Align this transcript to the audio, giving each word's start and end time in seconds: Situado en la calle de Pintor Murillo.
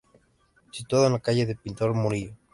Situado 0.71 1.05
en 1.05 1.13
la 1.13 1.19
calle 1.19 1.45
de 1.45 1.53
Pintor 1.55 1.93
Murillo. 1.93 2.33